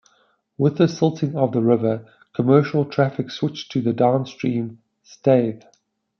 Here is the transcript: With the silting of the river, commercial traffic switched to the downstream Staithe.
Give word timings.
With 0.57 0.77
the 0.79 0.87
silting 0.87 1.35
of 1.35 1.51
the 1.51 1.61
river, 1.61 2.07
commercial 2.33 2.85
traffic 2.85 3.29
switched 3.29 3.71
to 3.73 3.81
the 3.83 3.93
downstream 3.93 4.79
Staithe. 5.03 5.61